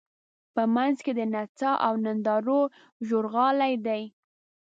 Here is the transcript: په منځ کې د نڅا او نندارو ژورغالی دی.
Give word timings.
په 0.53 0.63
منځ 0.75 0.97
کې 1.05 1.11
د 1.15 1.21
نڅا 1.33 1.71
او 1.85 1.93
نندارو 2.05 2.61
ژورغالی 3.07 3.73
دی. 3.85 4.03